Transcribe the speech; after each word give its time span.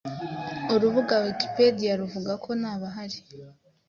Urubuga 0.73 1.15
Wikipedia 1.25 1.91
ruvuga 1.99 2.33
ko 2.43 2.49
ntabahari 2.59 3.19